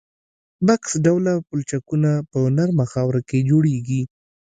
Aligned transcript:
بکس 0.65 0.91
ډوله 1.05 1.33
پلچکونه 1.47 2.11
په 2.31 2.39
نرمه 2.57 2.85
خاوره 2.91 3.21
کې 3.29 3.39
جوړیږي 3.49 4.01